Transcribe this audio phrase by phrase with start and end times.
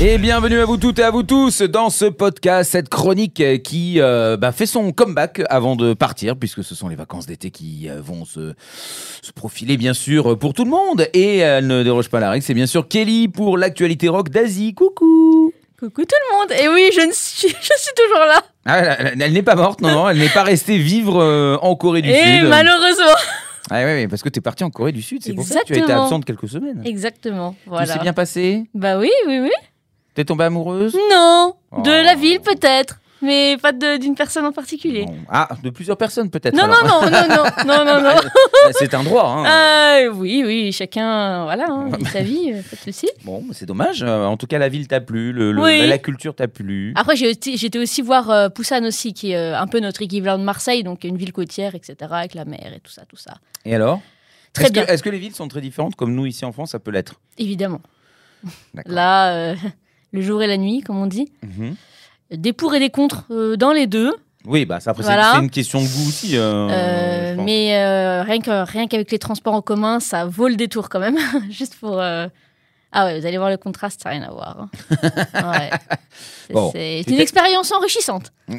[0.00, 4.00] Et bienvenue à vous toutes et à vous tous dans ce podcast, cette chronique qui
[4.00, 7.88] euh, bah, fait son comeback avant de partir, puisque ce sont les vacances d'été qui
[7.88, 8.54] euh, vont se,
[9.22, 11.08] se profiler bien sûr pour tout le monde.
[11.14, 14.72] Et elle ne déroge pas la règle, c'est bien sûr Kelly pour l'actualité rock d'Asie.
[14.72, 18.78] Coucou Coucou tout le monde Et oui, je, ne suis, je suis toujours là Ah,
[18.78, 21.74] elle, elle- elle n'est pas morte, non, non, elle n'est pas restée vivre euh, en
[21.74, 22.48] Corée du Et Sud.
[22.48, 23.16] malheureusement
[23.68, 25.66] Ah ouais, parce que tu es partie en Corée du Sud, c'est pour ça que
[25.66, 26.82] tu as été absente quelques semaines.
[26.84, 27.94] Exactement, Tout voilà.
[27.94, 28.62] s'est bien passé?
[28.74, 29.50] Bah oui, oui, oui.
[30.18, 31.54] T'es tombée amoureuse Non
[31.84, 32.02] De Oh.
[32.04, 35.04] la ville peut-être, mais pas d'une personne en particulier.
[35.06, 35.14] Bon.
[35.28, 38.20] Ah, de plusieurs personnes peut-être Non, non, non, non, non, non, non, non.
[38.72, 39.28] c'est un droit.
[39.28, 39.46] Hein.
[40.06, 43.08] Euh, oui, oui, chacun, voilà, hein, vit sa vie, euh, pas de souci.
[43.24, 44.02] Bon, c'est dommage.
[44.02, 45.86] Euh, En tout cas, la ville t'a plu, le, le- Oui.
[45.86, 46.92] la culture t'a plu.
[46.96, 50.42] Après, j'étais aussi voir euh, Poussan aussi, qui est euh, un peu notre équivalent de
[50.42, 53.34] Marseille, donc une ville côtière, etc., avec la mer et tout ça, tout ça.
[53.64, 54.00] Et alors?
[54.52, 56.50] Très Est-ce bien, Que, est-ce que les villes sont très différentes comme nous ici en
[56.50, 57.20] France, ça peut l'être?
[57.38, 57.80] Évidemment.
[58.86, 59.54] Là,
[60.12, 61.30] le jour et la nuit, comme on dit.
[61.42, 61.74] Mhm.
[62.32, 64.12] Des pour et des contre euh, dans les deux.
[64.44, 65.32] Oui, bah ça après c'est- Voilà.
[65.34, 66.36] c'est une question de goût aussi.
[66.36, 70.88] euh, Euh, mais rien que- rien qu'avec les transports en commun, ça vaut le détour
[70.88, 71.16] quand même.
[71.50, 72.00] Juste pour.
[72.00, 74.56] Ah ouais, vous allez voir le contraste, ça n'a rien à voir.
[74.60, 74.70] hein.
[75.52, 75.70] Ouais.
[76.46, 76.70] C'est- Bon.
[76.72, 78.32] C'est C'était- une expérience enrichissante.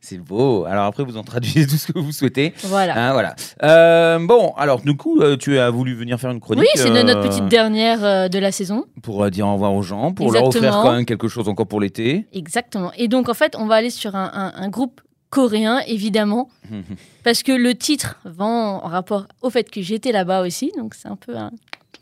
[0.00, 0.64] C'est beau.
[0.64, 2.54] Alors après, vous en traduisez tout ce que vous souhaitez.
[2.64, 2.96] Voilà.
[3.08, 3.34] Hein, voilà.
[3.62, 6.62] Euh, bon, alors du coup, euh, tu as voulu venir faire une chronique.
[6.62, 8.84] oui, c'est no- notre euh, petite dernière de la saison.
[9.02, 11.80] Pour dire au revoir aux gens, pour leur offrir quand même quelque chose encore pour
[11.80, 12.26] l'été.
[12.32, 12.92] Exactement.
[12.96, 16.48] Et donc, en fait, on va aller sur un, un- un groupe coréen, évidemment,
[17.24, 20.72] parce que le titre va en rapport au fait que j'étais là-bas aussi.
[20.78, 21.50] Donc, c'est un peu un,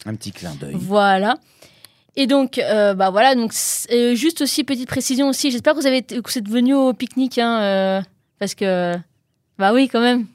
[0.04, 0.74] Un petit clin d'œil.
[0.78, 1.36] Voilà.
[2.16, 3.52] Et donc, euh, bah voilà, donc
[3.92, 5.50] euh, juste aussi petite précision aussi.
[5.50, 8.02] J'espère que vous avez que vous êtes venu au pique-nique, hein, euh,
[8.38, 8.94] parce que
[9.58, 10.26] bah oui, quand même.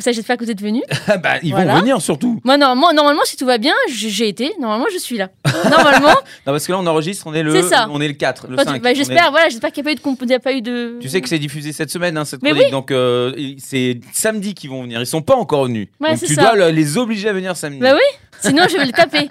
[0.00, 0.82] Comme ça, j'espère que vous êtes venu.
[1.22, 1.74] bah, ils Voilà.
[1.74, 2.40] vont venir surtout.
[2.42, 4.54] Moi, normalement, normalement, si tout va bien, j'ai été.
[4.58, 5.28] Normalement, je suis là.
[5.70, 6.08] Normalement.
[6.46, 7.86] Non, parce que là, on enregistre, on est le, ça.
[7.90, 8.82] on est le 4, le Enfin, 5.
[8.82, 10.96] bah, est- j'espère, voilà, j'espère qu'il n'y a a pas eu de.
[11.02, 12.70] Tu sais que c'est diffusé cette semaine, hein, cette Mais chronique.
[12.70, 15.00] Donc, euh, c'est samedi qu'ils vont venir.
[15.00, 15.88] Ils sont pas encore venus.
[16.00, 16.40] Ouais, donc, tu ça.
[16.40, 17.78] dois le- les obliger à venir samedi.
[17.80, 19.28] Bah oui, sinon je vais le taper.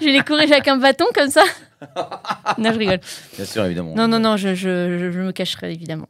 [0.00, 1.42] je vais les courir avec un bâton comme ça.
[2.58, 3.00] non, je rigole.
[3.36, 3.94] Bien sûr, évidemment.
[3.94, 6.08] Non, non, non, je, je, je, je me cacherai évidemment.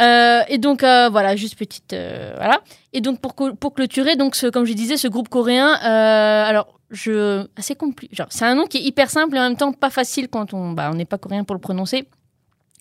[0.00, 1.92] Euh, et donc, euh, voilà, juste petite.
[1.92, 2.60] euh, voilà.
[2.92, 7.46] Et donc, pour, pour clôturer, donc, ce, comme je disais, ce groupe coréen, alors, je.
[7.56, 8.14] Assez compliqué.
[8.14, 10.54] Genre, c'est un nom qui est hyper simple et en même temps pas facile quand
[10.54, 12.06] on bah, on n'est pas coréen pour le prononcer.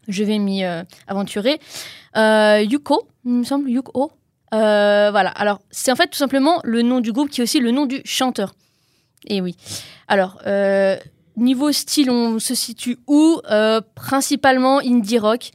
[0.08, 0.64] Je vais m'y
[1.08, 1.60] aventurer.
[2.16, 4.12] Yuko, il me semble, Yuko.
[4.52, 7.72] Voilà, alors, c'est en fait tout simplement le nom du groupe qui est aussi le
[7.72, 8.54] nom du chanteur.
[9.28, 9.56] Et oui.
[10.08, 10.42] Alors,
[11.38, 15.52] niveau style, on se situe où Euh, Principalement indie rock?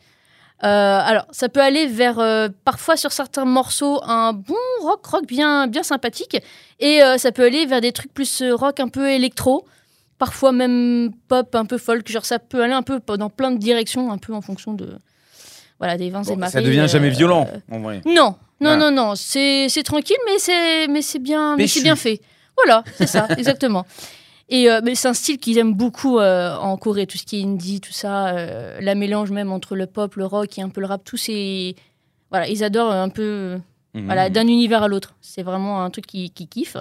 [0.64, 5.26] Euh, alors, ça peut aller vers euh, parfois sur certains morceaux un bon rock, rock
[5.26, 6.38] bien, bien sympathique,
[6.80, 9.66] et ça peut aller vers des trucs plus rock un peu électro,
[10.18, 12.10] parfois même pop un peu folk.
[12.10, 14.96] Genre, ça peut aller un peu dans plein de directions, un peu en fonction de
[15.78, 16.52] voilà des vents Bon, et marées.
[16.52, 18.00] ça devient jamais violent, en vrai.
[18.06, 18.76] non, non, Ah.
[18.76, 22.22] non, non, c'est tranquille, mais c'est mais c'est bien, mais c'est bien fait.
[22.56, 23.84] Voilà, c'est ça, exactement.
[24.48, 27.40] Et euh, mais c'est un style qu'ils aiment beaucoup euh, en Corée, tout ce qui
[27.40, 30.68] est indie, tout ça, euh, la mélange même entre le pop, le rock et un
[30.68, 31.74] peu le rap, tout c'est
[32.30, 33.58] voilà, ils adorent un peu
[33.94, 34.04] Mhm.
[34.06, 35.14] voilà d'un univers à l'autre.
[35.22, 36.76] C'est vraiment un truc qui, qui kiffe.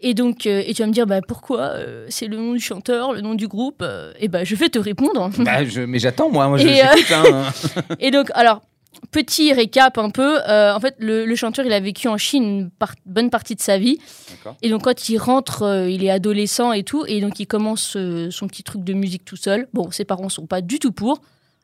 [0.00, 1.74] Et donc, euh, et tu vas me dire, bah, pourquoi
[2.08, 3.84] c'est le nom du chanteur, le nom du groupe
[4.18, 5.30] Et ben, je vais te répondre.
[5.38, 6.48] Bah, je- mais j'attends, moi.
[6.48, 7.44] moi je, Et, hein.
[8.00, 8.62] Et donc, alors,
[9.10, 10.40] petit récap un peu.
[10.48, 13.54] euh, en fait, le, le chanteur, il a vécu en Chine une par- bonne partie
[13.54, 13.98] de sa vie.
[14.62, 17.04] Et donc, quand il rentre, euh, il est adolescent et tout.
[17.06, 19.68] Et donc, il commence euh, son petit truc de musique tout seul.
[19.72, 21.20] Bon, ses parents sont pas du tout pour,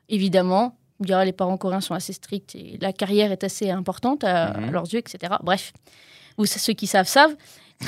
[0.09, 0.77] évidemment.
[1.01, 4.55] On dira, les parents coréens sont assez stricts et la carrière est assez importante à,
[4.59, 4.69] Mhm.
[4.69, 5.35] à leurs yeux, etc.
[5.43, 5.73] Bref,
[6.37, 7.37] vous, ceux qui savent, savent.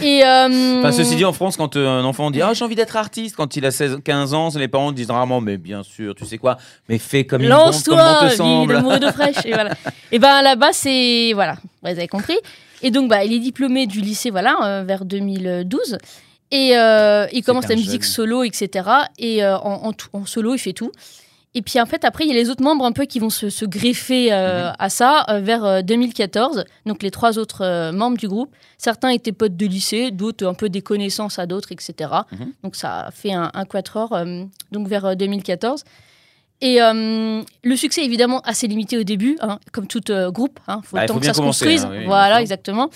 [0.01, 2.77] Et, euh, Enfin, ceci dit, en France, quand euh, un enfant dit Ah, j'ai envie
[2.77, 6.15] d'être artiste, quand il a 16, 15 ans, les parents disent rarement Mais bien sûr,
[6.15, 8.75] tu sais quoi, mais fais comme il bon, comme Lance-toi, te semble.
[8.75, 9.45] d'amoureux d'eau fraîche.
[9.45, 9.75] Et voilà.
[10.13, 12.39] Et ben là-bas, c'est voilà, vous avez compris.
[12.83, 15.99] Et donc, bah, il est diplômé du lycée, voilà, euh, vers 2012.
[16.53, 18.11] Et euh, il commence la musique jeune.
[18.13, 18.89] solo, etc.
[19.19, 20.91] Et en, en tout- en solo, il fait tout.
[21.57, 23.29] Et puis en fait, après, il y a les autres membres un peu qui vont
[23.31, 24.75] se, se greffer euh, Mhm.
[24.79, 26.65] à ça euh, vers euh, 2014.
[26.87, 28.55] Donc les trois autres euh, membres du groupe.
[28.79, 32.11] Certains étaient potes de lycée, d'autres un peu des connaissances à d'autres, etc.
[32.31, 32.53] Mhm.
[32.63, 35.83] Donc ça a fait un, un quatuor euh, donc vers euh, 2014.
[36.63, 40.61] Et euh, le succès, évidemment, assez limité au début, hein, comme tout euh, groupe.
[40.69, 41.85] Il faut Bah, le temps faut que ça se construise.
[41.85, 42.91] hein, oui, voilà, exactement.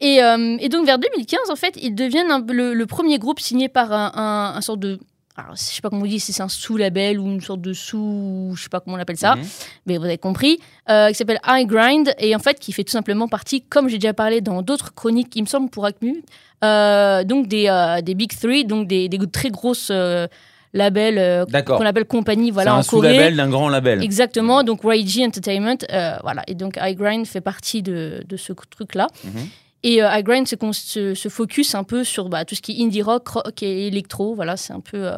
[0.00, 3.38] Et, euh, et donc vers 2015, en fait, ils deviennent un le, le premier groupe
[3.38, 4.98] signé par un, un, un sorte de...
[5.44, 7.72] Alors, je sais pas comment on dit, si c'est un sous-label ou une sorte de
[7.72, 8.52] sous...
[8.56, 9.42] Je sais pas comment on appelle ça, Mhm.
[9.86, 10.58] mais vous avez compris,
[10.88, 13.98] euh, qui s'appelle High Grind, et en fait, qui fait tout simplement partie, comme j'ai
[13.98, 16.22] déjà parlé dans d'autres chroniques, il me semble, pour Acmu,
[16.64, 20.26] euh, donc des, euh, des Big Three, donc des, des très grosses euh,
[20.72, 23.08] labels qu'on appelle compagnie, voilà, en un Corée.
[23.08, 24.02] sous-label d'un grand label.
[24.02, 25.76] Exactement, donc YG Entertainment,
[26.22, 29.06] voilà, et donc iGrind fait partie de, de ce truc-là.
[29.24, 29.48] Mhm.
[29.82, 32.72] Et euh, iGrind se, con- se, se focus un peu sur bah, tout ce qui
[32.80, 35.16] est indie rock, rock et électro, voilà, c'est un peu euh,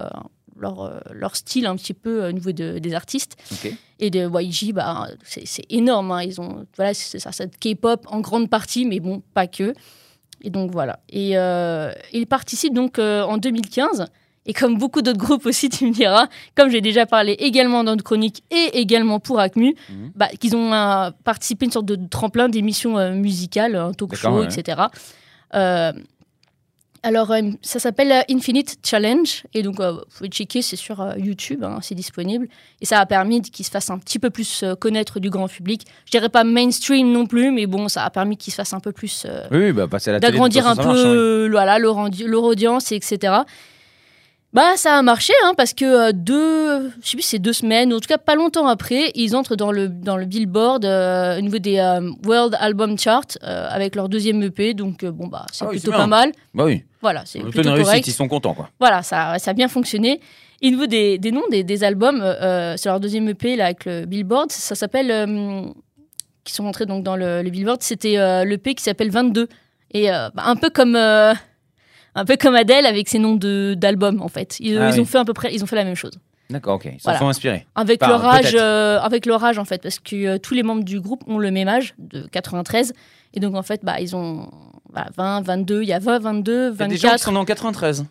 [0.57, 3.37] leur, euh, leur style un petit peu au niveau de- des artistes.
[3.99, 8.21] Et de YG, bah, c'est énorme, hein, ils ont, voilà, c'est ça, c'est K-pop en
[8.21, 9.75] grande partie, mais bon, pas que.
[10.45, 10.99] Et donc voilà.
[11.09, 14.07] Et euh, ils participent donc euh, en 2015.
[14.45, 17.93] Et comme beaucoup d'autres groupes aussi, tu me diras, comme j'ai déjà parlé également dans
[17.93, 20.11] notre chronique et également pour Acmu, Mhm.
[20.17, 24.11] bah, qu'ils ont euh, participé à une sorte de tremplin d'émissions euh, musicales, un talk
[24.11, 24.47] D'accord, show, ouais.
[24.53, 24.83] etc.
[25.55, 25.93] Euh,
[27.05, 29.43] alors, euh, ça s'appelle Infinite Challenge.
[29.55, 32.47] Et donc, vous pouvez checker, c'est sur YouTube, hein, c'est disponible.
[32.81, 35.83] Et ça a permis qu'ils se fassent un petit peu plus connaître du grand public.
[36.07, 38.79] Je dirais pas mainstream non plus, mais bon, ça a permis qu'ils se fassent un
[38.81, 42.09] peu plus Oui, oui, bah passer à la d'agrandir un marche, hein, peu voilà, leur,
[42.25, 43.33] leur audience, etc.
[44.53, 47.91] Bah, ça a marché, hein, parce que euh, deux, je sais plus, c'est deux semaines,
[47.91, 51.39] ou en tout cas pas longtemps après, ils entrent dans le, dans le Billboard euh,
[51.39, 55.47] au niveau des euh, World Album Chart euh, avec leur deuxième EP, donc bon, bah,
[55.53, 56.33] c'est Ah oui, plutôt pas mal.
[56.53, 56.85] Bah oui.
[57.01, 58.07] Voilà, c'est Plutôt une plutôt réussite, correct.
[58.09, 58.69] ils sont contents, quoi.
[58.79, 60.21] Voilà, ça, ça a bien fonctionné.
[60.63, 62.23] Au niveau des, des noms des, des albums,
[62.77, 64.53] c'est leur deuxième EP là, avec le Billboard.
[64.53, 65.73] Ça s'appelle.
[66.45, 69.49] qui sont rentrés donc dans le, le Billboard, c'était l'EP qui s'appelle 22.
[69.95, 70.97] Et bah, un peu comme.
[72.15, 74.57] Un peu comme Adele avec ses noms de- d'albums en fait.
[74.61, 75.01] Ils, Ah ils oui.
[75.01, 76.13] ont fait à peu près, ils ont fait la même chose.
[76.51, 76.85] D'accord, ok.
[76.93, 77.19] Ils se Voilà.
[77.19, 77.67] sont inspirés.
[77.75, 80.63] Avec Enfin, leur âge, euh, avec leur âge en fait, parce que euh, tous les
[80.63, 82.93] membres du groupe ont le même âge, de 93.
[83.35, 84.51] Et donc en fait, bah, ils ont
[84.93, 87.23] bah, 20, 22, il y a 20, 22, Il y a des gens qui 24.
[87.25, 88.05] sont en 93.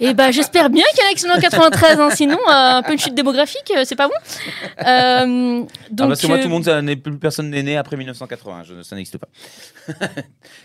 [0.00, 2.76] Et bah, j'espère bien qu'il y en a qui sont en 93, hein, sinon euh,
[2.78, 4.14] un peu une chute démographique, euh, c'est pas bon.
[4.86, 5.60] Euh,
[5.90, 8.62] donc, ah, parce que moi, euh, tout le monde, plus personne n'est né après 1980.
[8.64, 9.28] Je, ça n'existe pas.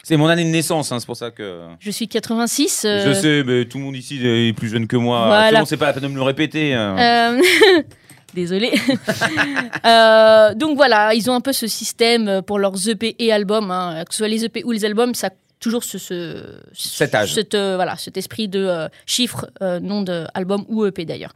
[0.03, 1.62] c'est mon année de naissance, hein, c'est pour ça que.
[1.80, 2.83] je suis 86.
[2.86, 5.25] euh, Je sais, mais tout le monde ici est plus jeune que moi.
[5.27, 5.65] Voilà.
[5.65, 6.74] C'est pas la peine de me le répéter.
[6.74, 7.38] hein.
[7.38, 7.81] Euh.
[9.86, 14.04] Euh, donc voilà, ils ont un peu ce système pour leurs EP et albums, hein,
[14.07, 15.30] que ce soit les EP ou les albums, ça
[15.61, 17.33] toujours ce, ce- Cet âge.
[17.33, 21.33] cette, euh, voilà, cet esprit de euh, chiffre, euh, nom d'album ou EP d'ailleurs.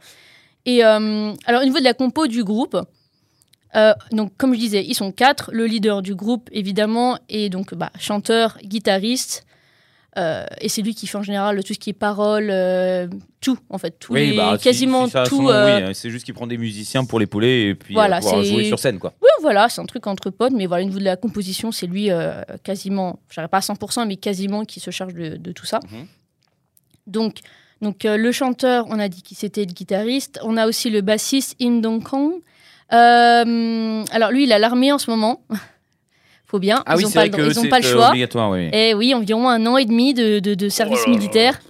[0.66, 2.76] Et euh, alors au niveau de la compo du groupe,
[3.76, 5.50] euh, donc comme je disais, ils sont quatre.
[5.52, 9.46] Le leader du groupe évidemment est donc bah, chanteur, guitariste.
[10.16, 13.06] Euh, et c'est lui qui fait en général tout ce qui est paroles, euh,
[13.40, 15.48] tout en fait, tous Oui, les- bah, si- quasiment si ça a son tout.
[15.50, 18.20] euh, oui, hein, c'est juste qu'il prend des musiciens pour l'épauler et puis Voilà, euh,
[18.20, 19.12] pouvoir c'est- jouer sur scène, quoi.
[19.22, 21.86] Oui, voilà, c'est un truc entre potes, mais voilà, au niveau de la composition, c'est
[21.86, 25.52] lui euh, quasiment, je dirais pas à 100%, mais quasiment qui se charge de, de
[25.52, 25.80] tout ça.
[25.90, 26.06] Mhm.
[27.06, 27.36] Donc,
[27.82, 30.40] donc euh, le chanteur, on a dit qu'il c'était le guitariste.
[30.42, 32.32] On a aussi le bassiste Im Dong Kong.
[32.92, 35.42] Euh, alors lui, il a l'armée en ce moment.
[36.46, 36.82] Faut bien.
[36.86, 38.08] Ah ils oui, n'ont c'est pas, le, ils ont pas le choix.
[38.10, 38.68] obligatoire, oui.
[38.72, 41.60] Et oui, environ un an et demi de, de- de service Oh militaire.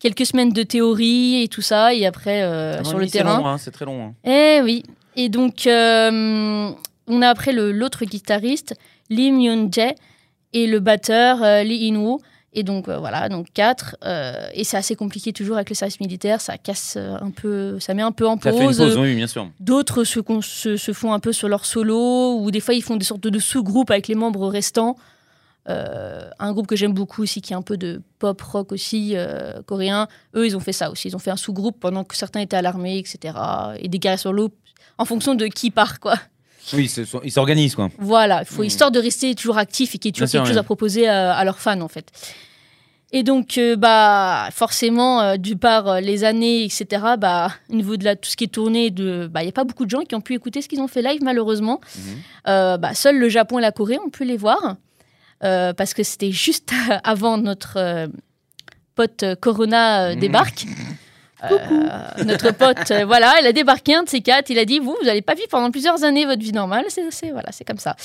[0.00, 3.38] Quelques semaines de théorie et tout ça, et après euh, sur et le c'est terrain.
[3.38, 4.02] long, hein, C'est très long.
[4.06, 4.14] hein.
[4.24, 4.82] Eh oui.
[5.16, 6.70] Et donc, euh,
[7.06, 8.74] on a après l'autre guitariste,
[9.10, 9.94] Lee Myun-jae,
[10.54, 12.20] et le batteur, euh, Lee In-woo.
[12.54, 13.96] Et donc, euh, voilà, donc quatre.
[14.04, 16.40] euh, et c'est assez compliqué toujours avec le service militaire.
[16.42, 18.76] Ça casse euh, un peu, ça met un peu en Ça pause.
[18.76, 19.48] pause, oui, bien sûr.
[19.58, 22.82] D'autres se, con- se, se font un peu sur leur solo, ou des fois ils
[22.82, 24.96] font des sortes de sous-groupes avec les membres restants.
[25.68, 29.14] Euh, un groupe que j'aime beaucoup aussi, qui est un peu de pop rock aussi,
[29.66, 31.08] coréen, eux ils ont fait ça aussi.
[31.08, 33.34] Ils ont fait un sous-groupe pendant que certains étaient à l'armée, etc.
[33.78, 34.50] Et des guerres sur l'eau,
[34.98, 36.16] en fonction de qui part, quoi.
[36.74, 36.92] Oui,
[37.24, 37.88] ils s'organisent, quoi.
[37.98, 38.68] Voilà, il faut Mhm.
[38.68, 40.60] histoire de rester toujours actif et qu'il y ait toujours Bien sûr, quelque chose oui.
[40.60, 42.06] à proposer à, à leurs fans en fait.
[43.14, 46.86] Et donc, euh, bah, forcément, euh, du par euh, les années, etc.,
[47.18, 49.52] bah, au niveau de la, tout ce qui est tourné, de, bah, il n'y a
[49.52, 51.80] pas beaucoup de gens qui ont pu écouter ce qu'ils ont fait live, malheureusement.
[51.96, 52.76] Mhm.
[52.78, 54.76] Bah, seul le Japon et la Corée ont pu les voir,
[55.40, 56.72] parce que c'était juste
[57.04, 58.08] avant notre
[58.94, 60.20] pote Corona Mhm.
[60.20, 60.64] débarque.
[61.50, 64.50] Euh, notre pote, voilà, il a débarqué un de ces quatre.
[64.50, 66.84] Il a dit Vous, vous n'allez pas vivre pendant plusieurs années votre vie normale.
[66.88, 67.96] C'est voilà, c'est comme ça.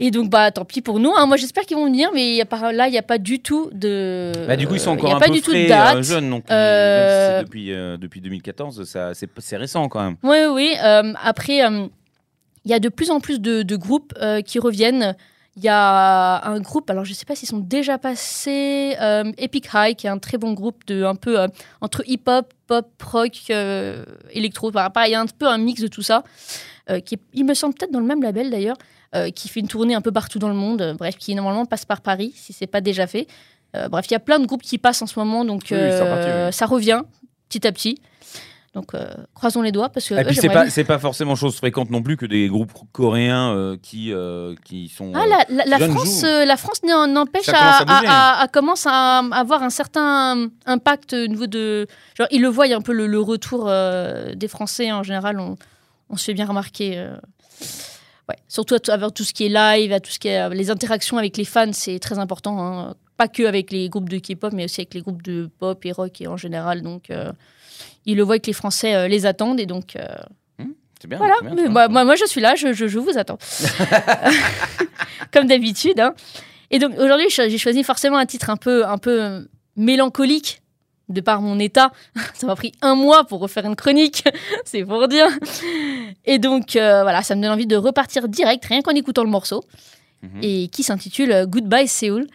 [0.00, 1.12] Et donc, bah, tant pis pour nous.
[1.16, 1.26] hein.
[1.26, 3.70] Moi, j'espère qu'ils vont venir, mais y a là, il n'y a pas du tout
[3.72, 4.32] de.
[4.48, 5.64] Bah, du coup, ils sont il encore y a un pas peu du tout frais,
[5.64, 5.96] de date.
[5.96, 10.16] euh, jeunes, donc Euh, si depuis, euh, depuis 2014, ça, c'est, récent quand même.
[10.24, 10.74] Oui, oui.
[10.84, 11.86] euh, après, euh,
[12.64, 15.14] il y a de plus en plus de, de groupes euh, qui reviennent.
[15.56, 19.30] Il y a un groupe, alors je ne sais pas s'ils sont déjà passés, euh,
[19.38, 21.46] Epic High, qui est un très bon groupe de un peu euh,
[21.80, 24.72] entre hip-hop, pop, rock, euh, électro.
[24.74, 26.24] Enfin, il y a un peu un mix de tout ça,
[26.90, 28.76] euh, qui est, il me semble peut-être dans le même label d'ailleurs.
[29.14, 30.82] Euh, qui fait une tournée un peu partout dans le monde.
[30.82, 33.26] euh, bref, qui normalement passe par Paris, si c'est pas déjà fait.
[33.76, 35.76] Euh, bref, il y a plein de groupes qui passent en ce moment, donc Oui,
[35.76, 36.52] euh, oui.
[36.52, 37.02] ça revient
[37.48, 38.00] petit à petit.
[38.72, 41.90] Donc, euh, croisons les doigts parce que Et puis c'est pas, pas forcément chose fréquente
[41.90, 45.12] non plus que des groupes coréens euh, qui, euh, qui sont.
[45.14, 48.36] Ah, la, la- la jeunes France, euh, la France n'empêche à, commence à hein.
[48.40, 51.86] à- commence à avoir un certain impact au niveau de.
[52.18, 55.38] Genre, ils le voient un peu le, le retour euh, des Français en général.
[55.38, 55.54] On,
[56.10, 56.98] on se fait bien remarquer.
[58.28, 58.36] Ouais.
[58.48, 60.48] Surtout à, t- avec tout ce qui est live, à tout ce qui est euh,
[60.50, 62.58] les interactions avec les fans, c'est très important.
[62.60, 62.94] hein.
[63.16, 65.92] Pas que avec les groupes de K-pop, mais aussi avec les groupes de pop et
[65.92, 66.82] rock et en général.
[66.82, 67.30] Donc, euh,
[68.06, 69.94] ils le voient que les Français euh, les attendent et donc.
[69.96, 70.04] euh,
[71.00, 71.18] c'est bien.
[71.18, 73.38] voilà, bien, mais moi, moi, moi, je suis là, je, je- je vous attends.
[75.32, 76.00] Comme d'habitude.
[76.00, 76.14] hein.
[76.70, 80.60] Et donc aujourd'hui, j'ai choisi forcément un titre un peu, un peu mélancolique,
[81.08, 81.92] de par mon état.
[82.34, 84.24] Ça m'a pris un mois pour refaire une chronique,
[84.64, 85.28] c'est pour dire.
[86.24, 89.30] Et donc euh, voilà, ça me donne envie de repartir direct, rien qu'en écoutant le
[89.30, 89.64] morceau,
[90.22, 90.40] Mhm.
[90.42, 92.26] et qui s'intitule euh, Goodbye Seoul.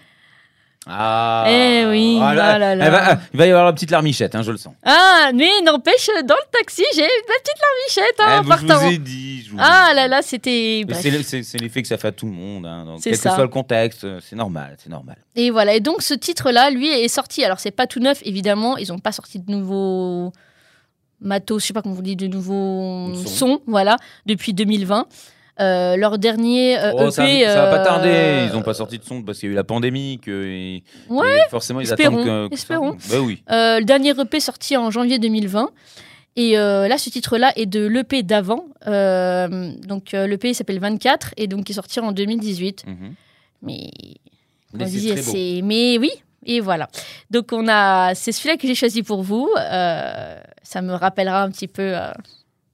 [0.88, 1.45] Ah.
[1.48, 2.86] Eh oui, Ah là, ah là là.
[2.86, 4.74] elle va- il va y avoir la petite larmichette, hein, je le sens.
[4.83, 8.86] Ah, mais n'empêche, dans le taxi, j'ai une petite larmichette hein, Eh, en je partant.
[8.88, 9.43] vous ai dit.
[9.43, 9.95] je vous Ah dit.
[9.98, 10.86] là là, c'était.
[10.93, 12.65] C'est le- C'est c'est l'effet que ça fait à tout le monde.
[12.65, 13.29] Hein, donc, quel ça.
[13.29, 15.17] que soit le contexte, euh, c'est normal, c'est normal.
[15.36, 17.43] Et voilà, et donc ce titre-là, lui, est sorti.
[17.43, 18.77] Alors, c'est pas tout neuf, évidemment.
[18.77, 20.31] Ils n'ont pas sorti de nouveaux
[21.21, 23.27] matos, je sais pas comment vous dites, de nouveaux Son.
[23.27, 25.05] sons, voilà, depuis 2020.
[25.60, 27.44] Euh, leur dernier euh, Oh, ça, EP.
[27.46, 28.48] ça va pas euh, tarder.
[28.50, 30.20] Ils n'ont pas sorti de son parce qu'il y a eu la pandémie.
[30.24, 32.50] Que, et, Ouais, et forcément, ils espérons, attendent que.
[32.50, 32.98] que ça- espérons.
[33.10, 33.44] Bah oui.
[33.51, 35.70] Euh, le dernier EP sorti en janvier 2020.
[36.36, 38.63] Et euh, là, ce titre-là est de l'EP d'avant.
[38.88, 42.86] Euh, donc, euh, l'EP s'appelle 24 et donc il est sorti en 2018.
[42.88, 43.13] Mhm.
[43.62, 43.89] Mais
[44.74, 46.12] Mais c'est disait, Mais oui,
[46.46, 46.88] et voilà.
[47.32, 49.50] Donc on a, c'est celui-là que j'ai choisi pour vous.
[49.58, 52.12] Euh, ça me rappellera un petit peu euh,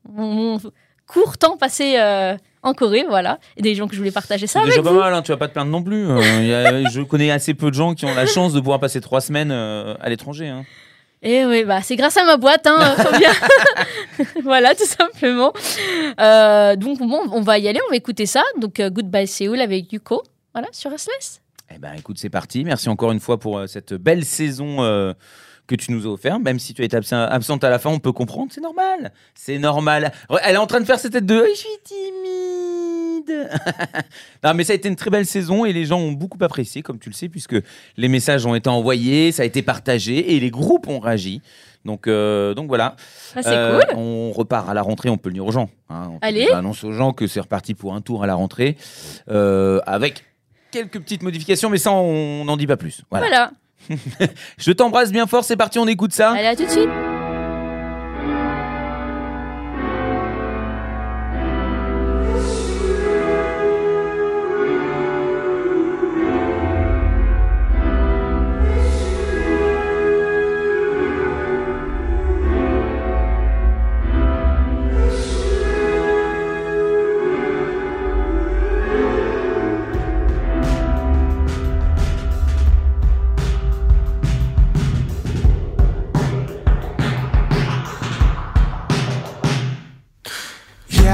[0.07, 0.61] mon, mon
[1.07, 3.39] court temps passé euh, en Corée, voilà.
[3.55, 4.99] Et des gens que je voulais partager ça C'est déjà pas vous.
[4.99, 6.09] mal, hein, tu vas pas te plaindre non plus.
[6.09, 8.79] Euh, y a- je connais assez peu de gens qui ont la chance de pouvoir
[8.79, 10.49] passer trois semaines euh, à l'étranger.
[10.49, 10.65] hein.
[11.23, 12.95] Et oui, bah c'est grâce à ma boîte, hein,
[14.43, 15.53] voilà, tout simplement.
[16.19, 18.43] Euh, donc bon, on va y aller, on va écouter ça.
[18.59, 21.41] Donc euh, Goodbye Seoul avec Yuko, voilà, sur SLS.
[21.73, 22.63] Eh ben, écoute, c'est parti.
[22.63, 25.13] Merci encore une fois pour euh, cette belle saison euh,
[25.67, 26.39] que tu nous as offert.
[26.39, 28.51] Même si tu as été absent- absente à la fin, on peut comprendre.
[28.51, 29.11] C'est normal.
[29.33, 30.11] C'est normal.
[30.43, 33.49] Elle est en train de faire cette tête de je suis timide.
[34.43, 36.81] non, mais ça a été une très belle saison et les gens ont beaucoup apprécié,
[36.81, 37.55] comme tu le sais, puisque
[37.97, 41.41] les messages ont été envoyés, ça a été partagé et les groupes ont réagi.
[41.85, 42.95] Donc, euh, donc voilà.
[43.35, 43.97] Ah, c'est Euh, cool.
[43.97, 45.69] On repart à la rentrée, on peut le dire aux gens.
[45.89, 46.09] hein.
[46.13, 46.45] On Allez.
[46.45, 48.75] déjà annoncer aux gens que c'est reparti pour un tour à la rentrée
[49.29, 50.23] euh, avec
[50.71, 53.01] quelques petites modifications, mais ça, on n'en dit pas plus.
[53.11, 53.27] Voilà.
[53.27, 53.51] Voilà.
[54.57, 56.31] Je t'embrasse bien fort, c'est parti, on écoute ça.
[56.31, 56.89] Allez, à tout de suite.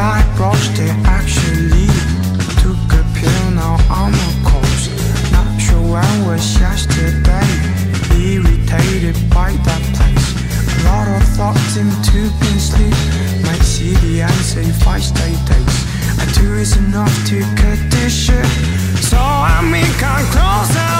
[0.01, 1.87] I brushed it actually.
[2.63, 4.89] Took a pill, now I'm a.
[5.31, 7.49] Not sure when was yesterday.
[8.17, 10.29] Irritated by that place.
[10.73, 11.77] A lot of thoughts.
[13.45, 15.33] Might see the answer if I stay
[16.61, 17.79] is enough to cut
[18.09, 18.45] shit.
[19.01, 19.61] So I
[20.31, 20.91] closer.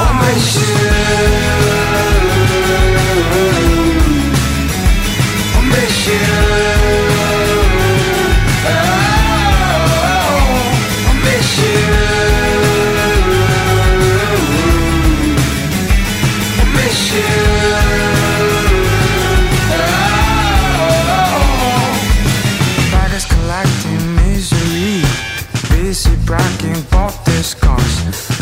[26.32, 27.12] Bragging about
[27.44, 27.96] scars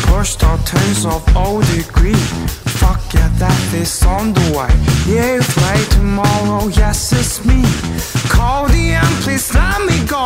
[0.06, 2.59] Pushed all turns of all degree
[3.14, 4.70] Yeah, that is on the way.
[5.06, 7.62] Yeah, if late tomorrow, yes, it's me.
[8.28, 10.24] Call the end, please let me go.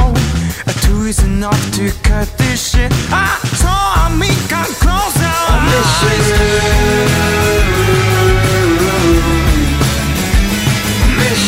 [0.66, 2.92] A two is enough to cut this shit.
[3.10, 5.34] I saw me come closer.
[5.48, 5.92] I miss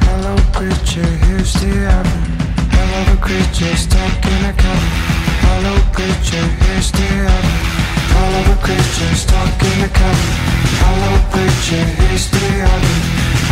[0.05, 2.33] Hello, creature, here's the evidence.
[3.21, 4.89] creature stuck in a cabin.
[5.45, 7.55] Hello creature, here's the oven.
[8.13, 10.29] Hello creature stuck in a cabin.
[10.81, 12.99] Hello creature, here's the oven.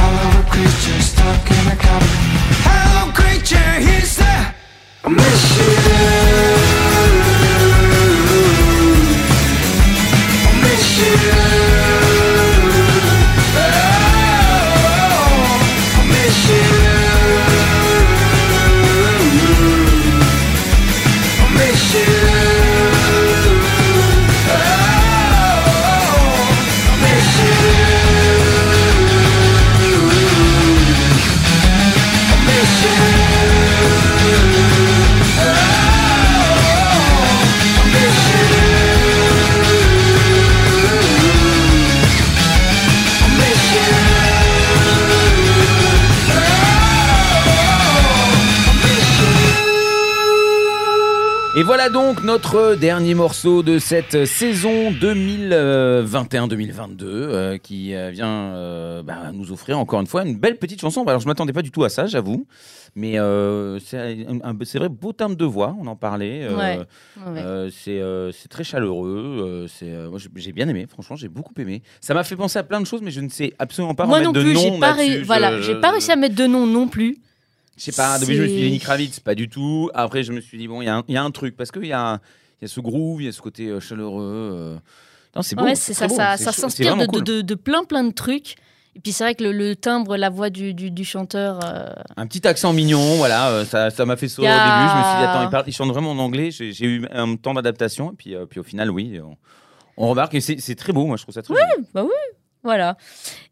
[0.01, 2.09] Hello creature stuck in a cabin.
[2.65, 4.53] Hello creature, here's the
[5.03, 6.30] I
[51.83, 59.31] voilà donc notre dernier morceau de cette saison 2021-2022 euh, qui euh, vient euh, bah,
[59.33, 61.03] nous offrir encore une fois une belle petite chanson.
[61.07, 62.45] Alors je m'attendais pas du tout à ça, j'avoue,
[62.93, 66.47] mais euh, c'est un- un- c'est vrai beau timbre de voix, on en parlait.
[66.49, 66.81] Ouais.
[67.25, 67.69] Ouais.
[67.71, 69.65] c'est très chaleureux.
[69.79, 71.81] j'ai- bien aimé, franchement, j'ai beaucoup aimé.
[71.99, 74.21] Ça m'a fait penser à plein de choses, mais je ne sais absolument pas Moi
[74.21, 76.87] non de plus, j'ai pas, ré- voilà, je- pas réussi à mettre de nom non
[76.87, 77.17] plus.
[77.81, 79.89] Je sais pas, je me suis dit Lenny Kravitz, pas du tout.
[79.93, 81.55] Après, je me suis dit, bon, il y, a un- il y a un truc,
[81.57, 82.19] parce qu'il y a,
[82.61, 84.51] y a ce groove, il y a ce côté euh, chaleureux.
[84.53, 84.77] euh.
[85.35, 85.63] Non, c'est beau.
[85.63, 87.23] ouais, c'est ça, beau, ça, s'inspire de, vraiment cool.
[87.23, 88.55] de, de- de plein plein de trucs.
[88.95, 91.59] Et puis c'est vrai que le, le timbre, la voix du, du, du chanteur.
[91.63, 91.85] euh,
[92.17, 94.91] Un petit accent mignon, voilà, ça ça m'a fait sourire a- au début.
[94.91, 96.51] Je me suis dit, attends, il, parle- il chante vraiment en anglais.
[96.51, 99.37] J'ai eu un temps d'adaptation, et puis, puis au final, oui, on,
[99.95, 101.87] on remarque, et c'est très beau, moi, je trouve ça très joli.
[101.93, 102.09] Bah oui,
[102.63, 102.95] voilà.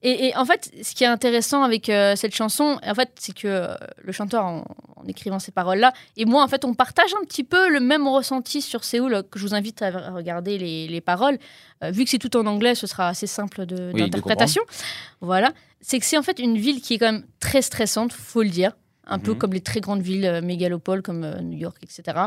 [0.03, 3.33] Et, et en fait, ce qui est intéressant avec euh, cette chanson, en fait, c'est
[3.33, 3.73] que euh,
[4.03, 4.63] le chanteur, en,
[4.95, 8.07] en écrivant ces paroles-là, et moi, en fait, on partage un petit peu le même
[8.07, 11.39] ressenti sur Séoul, euh, que je vous invite à regarder les, les paroles.
[11.83, 14.61] Euh, vu que c'est tout en anglais, ce sera assez simple Oui, d'interprétation.
[15.22, 15.51] voilà.
[15.81, 18.50] C'est que c'est en fait une ville qui est quand même très stressante, faut le
[18.50, 18.74] dire.
[19.07, 19.37] Un peu Mhm.
[19.39, 22.25] comme les très grandes villes mégalopoles comme New York, etc.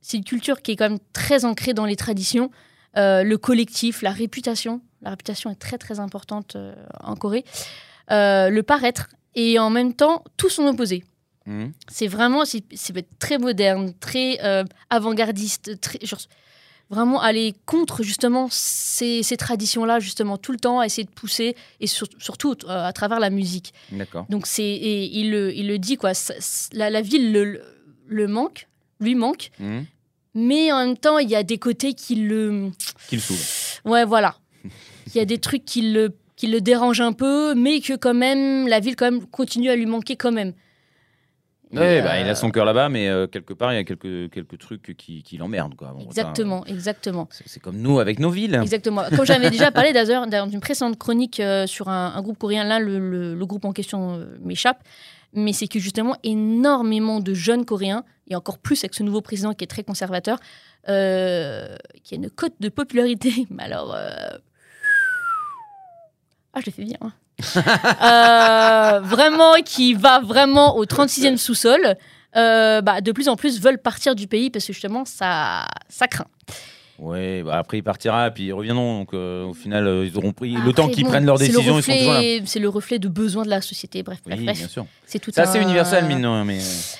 [0.00, 2.50] C'est une culture qui est quand même très ancrée dans les traditions.
[2.96, 4.80] Euh, le collectif, la réputation.
[5.00, 7.44] La réputation est très très importante euh, en Corée.
[8.10, 11.04] Euh, le paraître et en même temps tout son opposé.
[11.46, 11.72] Mhm.
[11.90, 12.62] C'est vraiment, c'est
[13.18, 14.38] très moderne, très
[14.90, 16.20] avant-gardiste, très, genre,
[16.90, 21.86] vraiment aller contre justement ces, ces traditions-là, justement tout le temps, essayer de pousser et
[21.86, 23.72] sur- surtout euh, à travers la musique.
[23.90, 24.26] D'accord.
[24.28, 26.34] Donc c'est, et il le, il le dit quoi, ça-
[26.74, 27.62] la, la ville le,
[28.06, 28.68] le manque,
[29.00, 29.86] lui manque, Mhm.
[30.34, 32.70] Mais en même temps il y a des côtés qui le,
[33.08, 33.90] Qu'il saoule.
[33.90, 34.36] Ouais, voilà.
[34.64, 38.14] Il y a des trucs qui le, qui le dérangent un peu, mais que quand
[38.14, 40.52] même, la ville quand même continue à lui manquer quand même.
[41.72, 43.84] Ouais, bah, euh, il a son cœur là-bas, mais euh, quelque part, il y a
[43.84, 45.74] quelques, quelques trucs qui, qui l'emmerdent.
[45.74, 45.88] quoi.
[45.92, 47.28] Bon, ça, Exactement, exactement.
[47.30, 48.58] c'est comme nous avec nos villes.
[48.62, 49.02] Exactement.
[49.16, 52.64] Comme j'avais déjà parlé d'ailleurs dans une précédente chronique euh, sur un, un groupe coréen,
[52.64, 54.82] là, le, le- le groupe en question euh, m'échappe,
[55.34, 59.52] mais c'est que justement, énormément de jeunes Coréens, et encore plus avec ce nouveau président
[59.54, 60.38] qui est très conservateur,
[60.88, 63.94] euh, qui a une cote de popularité, mais alors.
[63.94, 64.38] euh,
[66.54, 66.98] Ah, je le fais bien.
[67.00, 67.12] hein.
[68.02, 71.96] Euh, vraiment, qui va vraiment au 36e sous-sol.
[72.34, 76.26] bah, de plus en plus veulent partir du pays parce que justement, ça, ça craint.
[76.98, 78.98] Ouais, bah après il partira, puis ils reviendront.
[79.00, 81.48] Donc euh, au final, euh, ils auront pris le temps qu'ils bon, prennent leurs c'est
[81.48, 81.80] le décisions,
[82.46, 84.02] C'est le reflet de besoins de la société.
[84.02, 84.58] Bref, bref, Oui, bref.
[84.58, 84.86] bien sûr.
[85.06, 86.58] C'est tout C'est assez un- universel, mine de rien, mais.
[86.58, 86.96] euh,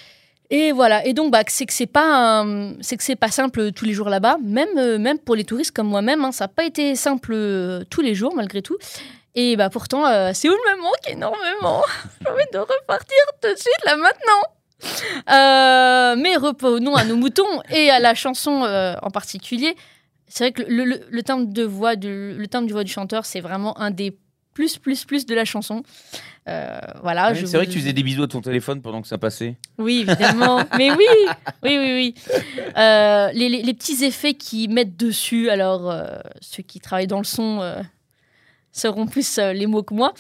[0.51, 1.07] Et voilà.
[1.07, 2.45] Et donc, bah, c'est que c'est pas,
[2.81, 4.37] c'est que c'est pas simple tous les jours là-bas.
[4.45, 8.15] Même, même pour les touristes comme moi-même, hein, ça n'a pas été simple tous les
[8.15, 8.77] jours malgré tout.
[9.35, 11.83] Et bah pourtant, euh, Séoul me manque énormément.
[12.21, 14.43] J'ai envie de repartir tout de suite là maintenant.
[15.31, 19.77] Euh, mais revenons à nos moutons et à la chanson euh, en particulier.
[20.29, 22.93] C'est vrai que le, le, le timbre de voix du, le timbre du voix du
[22.93, 24.17] chanteur, c'est vraiment un des
[24.55, 25.83] plus plus plus de la chanson.
[26.49, 27.31] Euh, voilà.
[27.33, 29.57] ouais, c'est vrai que tu faisais des bisous à ton téléphone pendant que ça passait.
[29.79, 30.63] oui, évidemment.
[30.79, 31.07] Mais oui,
[31.63, 32.15] oui, oui, oui.
[32.77, 37.19] Euh, les, les- les petits effets qu'ils mettent dessus, alors euh, ceux qui travaillent dans
[37.19, 37.61] le son
[38.73, 40.13] sauront plus euh, les mots que moi,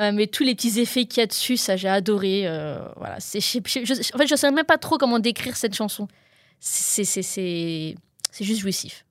[0.00, 2.42] Euh, mais tous les petits effets qu'il y a dessus, ça j'ai adoré.
[2.46, 5.56] euh, voilà, c'est, je, je- je- en fait, je sais même pas trop comment décrire
[5.56, 6.06] cette chanson.
[6.60, 7.94] C'est, c'est, c'est,
[8.30, 9.04] c'est juste jouissif.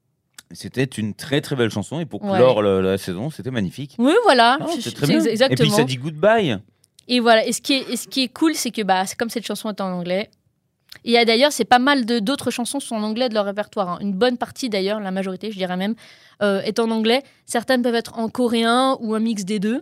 [0.52, 2.38] C'était une très très belle chanson et pour Ouais.
[2.38, 3.96] clore la saison, c'était magnifique.
[4.00, 4.58] Oui, voilà.
[4.78, 5.18] Je- c'est très bien.
[5.18, 5.76] exa- Et puis Exactement.
[5.76, 6.58] ça dit goodbye.
[7.10, 9.30] Et voilà, et ce qui est, ce qui est cool, c'est que bah, c'est comme
[9.30, 10.30] cette chanson est en anglais.
[11.04, 13.90] Il y a d'ailleurs, c'est pas mal d'autres chansons sont en anglais de leur répertoire.
[13.90, 13.98] hein.
[14.02, 15.96] Une bonne partie d'ailleurs, la majorité, je dirais même,
[16.42, 17.24] euh, est en anglais.
[17.46, 19.82] Certaines peuvent être en coréen ou un mix des deux.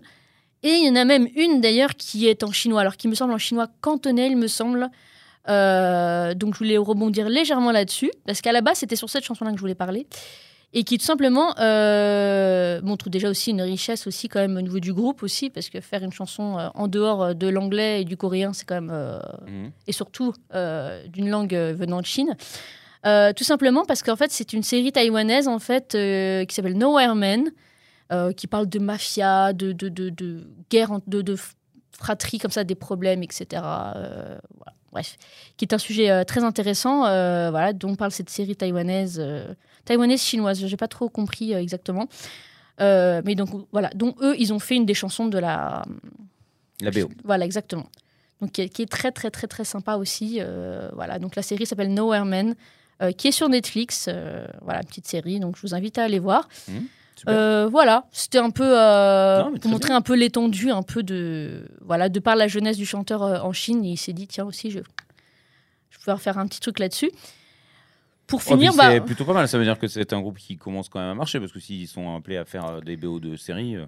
[0.63, 3.15] Et il y en a même une d'ailleurs qui est en chinois, alors qui me
[3.15, 4.89] semble en chinois cantonais, il me semble.
[5.47, 9.51] Euh, donc je voulais rebondir légèrement là-dessus, parce qu'à la base c'était sur cette chanson-là
[9.51, 10.07] que je voulais parler,
[10.75, 14.79] et qui tout simplement euh, montre déjà aussi une richesse aussi quand même au niveau
[14.79, 18.17] du groupe aussi, parce que faire une chanson euh, en dehors de l'anglais et du
[18.17, 19.71] coréen, c'est quand même, euh, Mhm.
[19.87, 22.35] et surtout euh, d'une langue euh, venant de Chine.
[23.05, 26.77] Euh, tout simplement parce qu'en fait c'est une série taïwanaise en fait euh, qui s'appelle
[26.77, 27.13] Nowhere
[28.11, 31.35] euh, qui parle de mafia, de, de, de, de guerre, de, de
[31.97, 33.45] fratrie comme ça, des problèmes, etc.
[33.63, 34.73] Euh, voilà.
[34.91, 35.17] Bref,
[35.57, 39.53] qui est un sujet euh, très intéressant, euh, voilà, dont parle cette série taïwanaise, euh,
[39.85, 40.65] taïwanaise chinoise.
[40.65, 42.07] J'ai pas trop compris euh, exactement,
[42.81, 45.83] Euh, mais donc voilà, dont eux ils ont fait une des chansons de la,
[46.81, 47.09] La BO.
[47.23, 47.87] voilà exactement.
[48.41, 50.39] Donc qui est, qui est très très très très sympa aussi.
[50.41, 52.55] euh, voilà, donc la série s'appelle Nowhere Man,
[53.01, 54.09] euh, qui est sur Netflix.
[54.61, 56.49] voilà, petite série, donc je vous invite à aller voir.
[57.29, 61.65] Euh, voilà, c'était un peu euh, Non, pour montrer un peu l'étendue, un peu de
[61.79, 64.69] voilà, de par la jeunesse du chanteur euh, en Chine, il s'est dit tiens aussi
[64.69, 64.79] je
[65.89, 67.09] je vais faire un petit truc là-dessus.
[68.27, 69.47] Pour Oh, finir, bah, c'est plutôt pas mal.
[69.47, 71.59] Ça veut dire que c'est un groupe qui commence quand même à marcher parce que
[71.59, 73.85] s'ils sont appelés à faire des BO de séries, euh,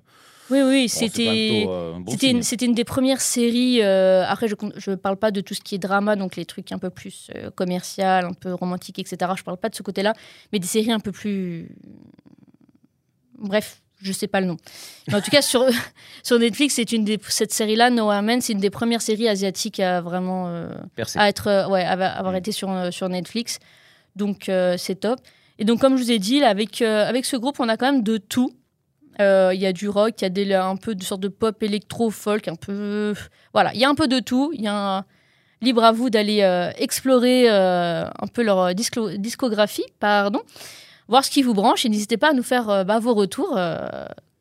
[0.49, 3.81] oui oui, bon, c'était euh, bon C'était une, c'était une des premières séries.
[3.81, 4.55] euh, après, je
[4.91, 7.29] ne parle pas de tout ce qui est drama, donc les trucs un peu plus
[7.35, 9.31] euh, commercial, un peu romantique, etc.
[9.35, 10.13] Je parle pas de ce côté-là,
[10.53, 11.67] mais des séries un peu plus.
[13.39, 14.57] Bref, je sais pas le nom.
[15.07, 15.65] Mais en tout cas, sur,
[16.23, 19.79] sur Netflix, c'est une des, cette série-là, No Man, c'est une des premières séries asiatiques
[19.79, 20.47] à vraiment.
[20.47, 20.69] euh,
[21.15, 22.37] à être ouais à avoir Mm.
[22.37, 23.59] été sur sur Netflix
[24.17, 25.19] donc euh, c'est top.
[25.59, 27.91] Et donc comme je vous ai dit avec euh, avec ce groupe on a quand
[27.91, 28.51] même de tout.
[29.19, 31.27] Euh, il y a du rock il y a des, un peu de sorte de
[31.27, 33.13] pop électro folk un peu
[33.53, 33.73] voilà.
[33.73, 34.51] Il y a un peu de tout.
[34.53, 35.05] Il y a un-
[35.61, 36.41] libre à vous d'aller
[36.77, 40.41] explorer un peu leur discographie pardon.
[41.07, 43.57] Voir ce qui vous branche et n'hésitez pas à nous faire bah, vos retours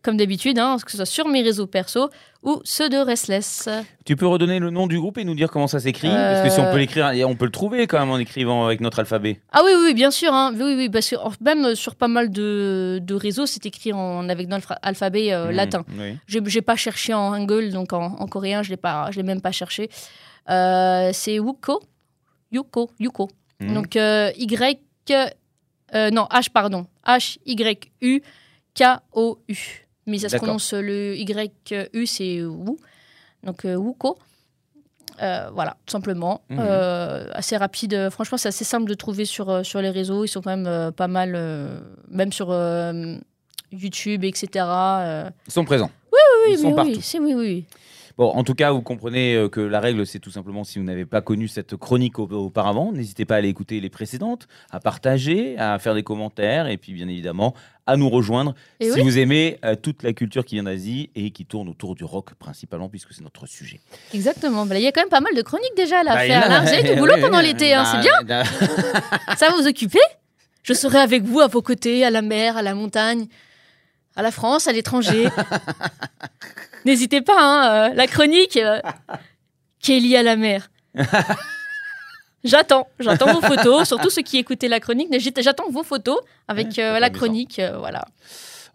[0.07, 2.09] comme d'habitude hein, que ce soit sur mes réseaux perso
[2.43, 3.69] ou ceux de Restless
[4.05, 6.49] Tu peux redonner le nom du groupe et nous dire comment ça s'écrit Parce que
[6.51, 9.01] si on peut l'écrire, et on peut le trouver quand même en écrivant avec notre
[9.01, 9.41] alphabet.
[9.53, 10.33] Ah oui, oui, bien sûr.
[10.33, 10.53] hein.
[10.55, 14.47] Oui, oui, parce que même sur pas mal de, de réseaux, c'est écrit en, avec
[14.49, 15.85] notre alphabet euh, Mhm, latin.
[15.99, 16.17] oui.
[16.29, 19.25] J'ai j'ai pas cherché en hangul, donc en, en coréen, je l'ai pas, je l'ai
[19.33, 19.91] même pas cherché.
[20.49, 21.83] Euh, c'est Wuko,
[22.53, 23.29] Yuko, Yuko.
[23.61, 23.75] Mhm.
[23.75, 24.79] Donc euh, Y,
[25.11, 28.23] euh, non H pardon, H Y U
[28.75, 29.86] K O U.
[30.07, 32.77] Mais ça se prononce le Y U, c'est Wu.
[33.43, 34.19] Donc euh, Wuko.
[35.23, 36.43] Euh, voilà, tout simplement.
[36.51, 36.59] Mhm.
[36.61, 38.11] Euh, assez rapide.
[38.11, 40.25] Franchement, c'est assez simple de trouver sur, sur les réseaux.
[40.25, 41.33] Ils sont quand même euh, pas mal,
[42.11, 42.49] même sur
[43.73, 44.65] YouTube, etc.
[45.47, 45.91] Ils sont présents.
[46.13, 46.91] oui, Ils sont partout.
[46.91, 47.65] oui, c'est oui, oui.
[48.19, 50.85] Bon, en tout cas, vous comprenez euh, que la règle, c'est tout simplement si vous
[50.87, 54.81] n'avez pas connu cette chronique au- auparavant, n'hésitez pas à aller écouter les précédentes, à
[54.81, 57.53] partager, à faire des commentaires et puis bien évidemment
[57.89, 59.03] à nous rejoindre Et si oui.
[59.03, 62.33] vous aimez euh, toute la culture qui vient d'Asie et qui tourne autour du rock
[62.39, 63.81] principalement puisque c'est notre sujet.
[64.15, 64.65] Exactement.
[64.67, 66.49] Bah, Il y a quand même pas mal de chroniques déjà là, à Bah, faire.
[66.49, 68.45] Là, vous avez du boulot oui, pendant oui, l'été, hein, c'est bah, bien.
[68.45, 70.01] bah, Ça va vous occuper?
[70.63, 73.27] Je serai avec vous à vos côtés, à la mer, à la montagne,
[74.17, 75.29] à la France, à l'étranger.
[76.87, 78.81] N'hésitez pas, hein, euh, la chronique euh,
[79.81, 80.71] qui est liée à la mer.
[82.45, 85.09] J'attends, j'attends vos photos, surtout ceux qui écoutaient la chronique.
[85.41, 88.05] J'attends vos photos avec euh, la chronique, euh, voilà.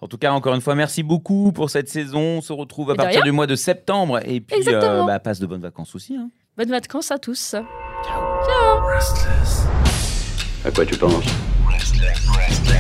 [0.02, 2.20] En tout cas, encore une fois, merci beaucoup pour cette saison.
[2.20, 5.62] On se retrouve à partir du mois de septembre et puis bah, passe de bonnes
[5.62, 6.18] vacances aussi.
[6.18, 6.30] hein.
[6.58, 7.56] Bonnes vacances à tous.
[10.66, 11.24] À quoi tu penses?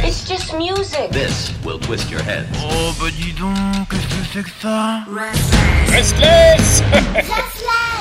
[0.03, 1.11] It's just music.
[1.11, 2.47] This will twist your head.
[2.55, 6.81] Oh but dis donc, qu'est-ce que c'est que ça Restless Restless